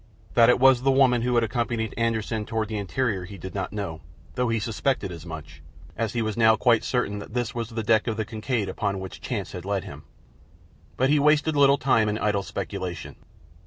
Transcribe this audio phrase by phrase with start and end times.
[0.33, 3.71] That it was the woman who had accompanied Anderssen toward the interior he did not
[3.71, 4.01] know,
[4.33, 5.61] though he suspected as much,
[5.95, 8.99] as he was now quite certain that this was the deck of the Kincaid upon
[8.99, 10.01] which chance had led him.
[10.97, 13.15] But he wasted little time in idle speculation.